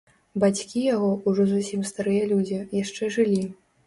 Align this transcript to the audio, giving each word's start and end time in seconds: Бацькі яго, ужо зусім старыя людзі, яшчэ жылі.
Бацькі 0.43 0.79
яго, 0.95 1.09
ужо 1.31 1.45
зусім 1.51 1.83
старыя 1.89 2.23
людзі, 2.31 2.57
яшчэ 2.79 3.11
жылі. 3.19 3.37